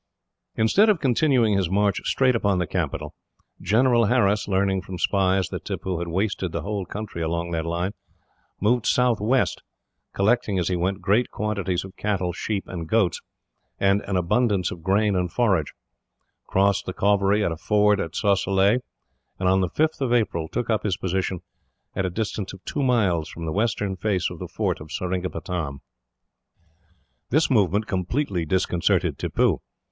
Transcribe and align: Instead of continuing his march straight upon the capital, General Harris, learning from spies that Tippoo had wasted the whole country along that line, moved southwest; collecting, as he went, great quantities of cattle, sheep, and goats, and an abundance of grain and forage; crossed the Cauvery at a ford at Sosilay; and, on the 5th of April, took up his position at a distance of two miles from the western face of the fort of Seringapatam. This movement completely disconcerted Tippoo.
Instead 0.55 0.89
of 0.89 0.99
continuing 0.99 1.53
his 1.55 1.69
march 1.69 2.01
straight 2.05 2.35
upon 2.35 2.57
the 2.57 2.65
capital, 2.65 3.13
General 3.61 4.05
Harris, 4.05 4.47
learning 4.47 4.81
from 4.81 4.97
spies 4.97 5.49
that 5.49 5.63
Tippoo 5.63 5.99
had 5.99 6.07
wasted 6.07 6.51
the 6.51 6.63
whole 6.63 6.87
country 6.87 7.21
along 7.21 7.51
that 7.51 7.67
line, 7.67 7.91
moved 8.59 8.87
southwest; 8.87 9.61
collecting, 10.11 10.57
as 10.57 10.69
he 10.69 10.75
went, 10.75 11.01
great 11.01 11.29
quantities 11.29 11.85
of 11.85 11.95
cattle, 11.97 12.33
sheep, 12.33 12.63
and 12.67 12.89
goats, 12.89 13.21
and 13.79 14.01
an 14.07 14.15
abundance 14.15 14.71
of 14.71 14.81
grain 14.81 15.15
and 15.15 15.31
forage; 15.31 15.71
crossed 16.47 16.87
the 16.87 16.93
Cauvery 16.93 17.45
at 17.45 17.51
a 17.51 17.55
ford 17.55 17.99
at 17.99 18.15
Sosilay; 18.15 18.79
and, 19.37 19.47
on 19.47 19.61
the 19.61 19.69
5th 19.69 20.01
of 20.01 20.11
April, 20.13 20.47
took 20.47 20.67
up 20.71 20.81
his 20.81 20.97
position 20.97 21.41
at 21.95 22.07
a 22.07 22.09
distance 22.09 22.53
of 22.53 22.65
two 22.65 22.81
miles 22.81 23.29
from 23.29 23.45
the 23.45 23.51
western 23.53 23.95
face 23.95 24.31
of 24.31 24.39
the 24.39 24.47
fort 24.47 24.79
of 24.81 24.91
Seringapatam. 24.91 25.79
This 27.29 27.51
movement 27.51 27.85
completely 27.85 28.45
disconcerted 28.47 29.19
Tippoo. 29.19 29.59